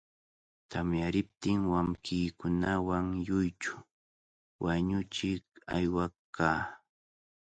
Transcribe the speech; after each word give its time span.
Tamyariptin, 0.71 1.59
wawqiikunawan 1.71 3.05
lluychu 3.25 3.75
wañuchiq 4.63 5.43
aywaq 5.75 6.13
kaa. 6.35 6.61